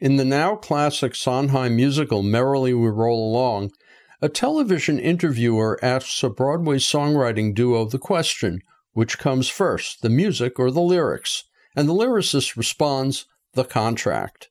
[0.00, 3.72] In the now classic Sondheim musical Merrily We Roll Along,
[4.22, 8.60] a television interviewer asks a Broadway songwriting duo the question
[8.92, 11.44] which comes first, the music or the lyrics?
[11.74, 14.50] And the lyricist responds, the contract.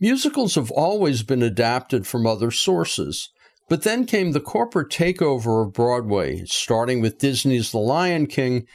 [0.00, 3.30] Musicals have always been adapted from other sources,
[3.68, 8.66] but then came the corporate takeover of Broadway, starting with Disney's The Lion King,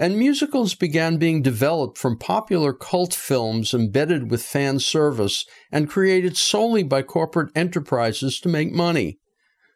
[0.00, 6.38] and musicals began being developed from popular cult films embedded with fan service and created
[6.38, 9.18] solely by corporate enterprises to make money.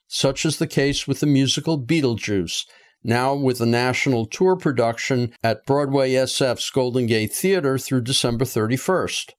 [0.09, 2.65] Such is the case with the musical Beetlejuice,
[3.05, 9.33] now with a national tour production at Broadway SF's Golden Gate Theater through December 31st.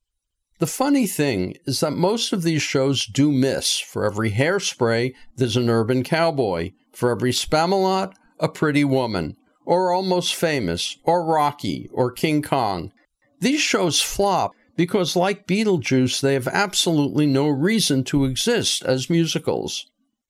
[0.59, 3.79] The funny thing is that most of these shows do miss.
[3.79, 6.73] For every hairspray, there's an urban cowboy.
[6.93, 9.35] For every Spamalot, a pretty woman.
[9.65, 12.91] Or Almost Famous, or Rocky, or King Kong.
[13.39, 19.89] These shows flop because, like Beetlejuice, they have absolutely no reason to exist as musicals.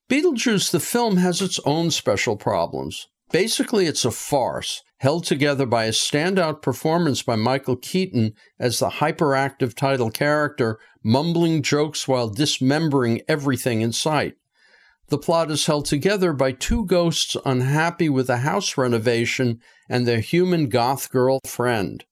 [0.09, 3.07] Beetlejuice the film has its own special problems.
[3.31, 8.89] Basically, it's a farce, held together by a standout performance by Michael Keaton as the
[8.89, 14.35] hyperactive title character, mumbling jokes while dismembering everything in sight.
[15.07, 20.19] The plot is held together by two ghosts unhappy with a house renovation and their
[20.19, 22.03] human goth girl friend.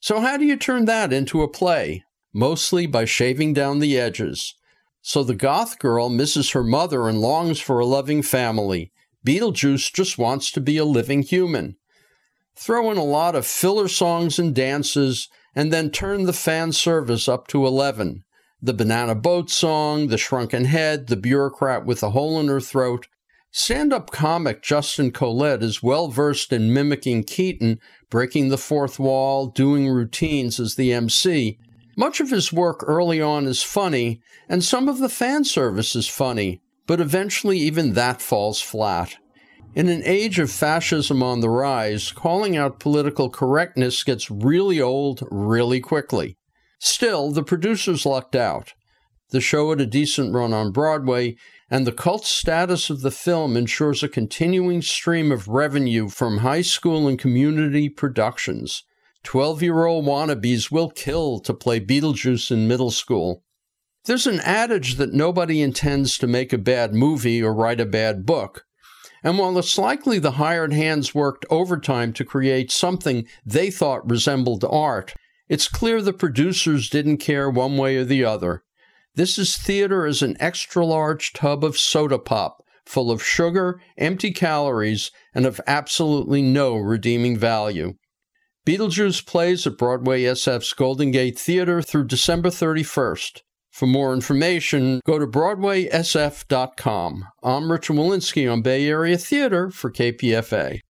[0.00, 2.04] So, how do you turn that into a play?
[2.32, 4.54] Mostly by shaving down the edges.
[5.02, 8.92] So the goth girl misses her mother and longs for a loving family.
[9.26, 11.76] Beetlejuice just wants to be a living human.
[12.54, 17.28] Throw in a lot of filler songs and dances, and then turn the fan service
[17.28, 18.24] up to 11.
[18.62, 23.08] The banana boat song, the shrunken head, the bureaucrat with a hole in her throat.
[23.50, 29.46] Stand up comic Justin Collette is well versed in mimicking Keaton, breaking the fourth wall,
[29.46, 31.58] doing routines as the MC,
[32.00, 36.08] much of his work early on is funny, and some of the fan service is
[36.08, 39.16] funny, but eventually even that falls flat.
[39.74, 45.22] In an age of fascism on the rise, calling out political correctness gets really old
[45.30, 46.38] really quickly.
[46.80, 48.72] Still, the producers lucked out.
[49.30, 51.36] The show had a decent run on Broadway,
[51.70, 56.62] and the cult status of the film ensures a continuing stream of revenue from high
[56.62, 58.82] school and community productions.
[59.24, 63.44] 12 year old wannabes will kill to play Beetlejuice in middle school.
[64.06, 68.24] There's an adage that nobody intends to make a bad movie or write a bad
[68.24, 68.64] book.
[69.22, 74.64] And while it's likely the hired hands worked overtime to create something they thought resembled
[74.64, 75.12] art,
[75.50, 78.62] it's clear the producers didn't care one way or the other.
[79.16, 84.30] This is theater as an extra large tub of soda pop, full of sugar, empty
[84.30, 87.94] calories, and of absolutely no redeeming value.
[88.64, 93.40] Beetlejuice plays at Broadway SF's Golden Gate Theater through December 31st.
[93.72, 97.24] For more information, go to BroadwaySF.com.
[97.42, 100.80] I'm Richard Wolinsky on Bay Area Theater for KPFA.